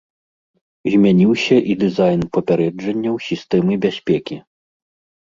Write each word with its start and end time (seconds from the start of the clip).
Змяніўся 0.93 1.57
і 1.73 1.77
дызайн 1.83 2.21
папярэджанняў 2.39 3.23
сістэмы 3.29 3.81
бяспекі. 3.89 4.35